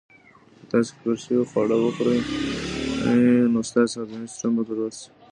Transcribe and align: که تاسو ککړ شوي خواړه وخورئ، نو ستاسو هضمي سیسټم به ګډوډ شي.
که 0.57 0.63
تاسو 0.71 0.89
ککړ 0.99 1.15
شوي 1.23 1.43
خواړه 1.49 1.75
وخورئ، 1.79 2.19
نو 3.53 3.59
ستاسو 3.69 3.93
هضمي 4.01 4.27
سیسټم 4.31 4.51
به 4.55 4.61
ګډوډ 4.67 4.93
شي. 4.99 5.09